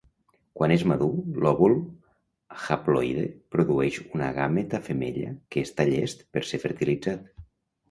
[0.59, 1.09] Quan és madur,
[1.43, 1.75] l'òvul
[2.69, 7.33] haploide produeix un gàmeta femella que està llest per ser fertilitzat.